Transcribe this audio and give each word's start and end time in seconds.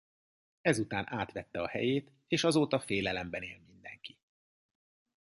Ezután 0.61 1.13
átvette 1.13 1.61
a 1.61 1.67
helyét 1.67 2.11
és 2.27 2.43
azóta 2.43 2.79
félelemben 2.79 3.41
él 3.43 3.59
mindenki. 3.67 4.19